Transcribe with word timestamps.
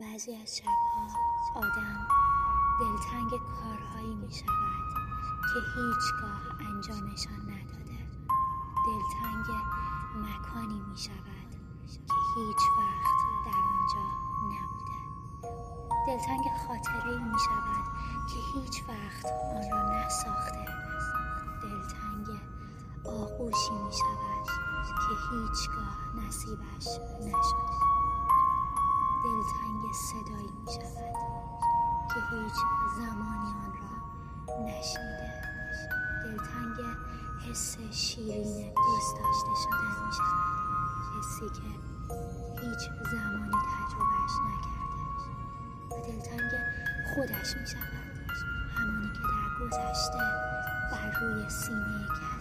بعضی 0.00 0.34
از 0.36 0.56
شبها 0.56 1.06
آدم 1.54 2.06
دلتنگ 2.80 3.30
کارهایی 3.30 4.14
می 4.14 4.32
شود 4.32 4.82
که 5.40 5.60
هیچگاه 5.74 6.70
انجامشان 6.70 7.40
نداده. 7.40 7.98
دلتنگ 8.86 9.46
مکانی 10.16 10.80
می 10.80 10.98
شود 10.98 11.50
که 11.86 12.14
هیچ 12.36 12.62
وقت 12.78 13.18
در 13.46 13.58
آنجا 13.58 14.06
نبوده. 14.44 14.98
دلتنگ 16.06 16.44
خاطره 16.66 17.18
می 17.18 17.38
شود 17.38 17.84
که 18.28 18.38
هیچ 18.54 18.82
وقت 18.88 19.26
آن 19.26 19.70
را 19.70 20.06
نساخته. 20.06 20.66
دلتنگ 21.62 22.40
آغوشی 23.04 23.74
می 23.74 23.92
شود 23.92 24.46
که 24.86 25.14
هیچگاه 25.30 25.96
نصیبش 26.16 26.86
نشده 27.20 27.61
که 32.14 32.20
هیچ 32.30 32.54
زمانی 32.96 33.50
آن 33.64 33.72
را 33.80 34.64
نشنیده 34.66 35.42
دلتنگ 36.24 36.76
حس 37.50 37.78
شیرین 37.90 38.72
دوست 38.74 39.16
داشته 39.16 39.50
شدن 39.64 40.06
می 40.06 40.12
شود 40.12 41.18
حسی 41.18 41.48
که 41.60 41.68
هیچ 42.60 42.90
زمانی 43.12 43.50
تجربهش 43.50 44.34
نکرده 44.48 45.02
و 45.90 46.06
دلتنگ 46.06 46.50
خودش 47.14 47.56
می 47.56 47.66
شود 47.66 47.92
همانی 48.76 49.08
که 49.12 49.20
در 49.20 49.64
گذشته 49.64 50.18
بر 50.92 51.20
روی 51.20 51.50
سینه 51.50 52.06
کرده 52.08 52.40